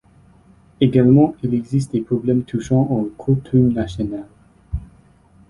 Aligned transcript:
Également, 0.79 1.35
il 1.43 1.53
existe 1.53 1.91
des 1.91 2.01
problèmes 2.01 2.41
touchant 2.43 2.81
aux 2.89 3.05
coutumes 3.19 3.71
nationales. 3.71 4.25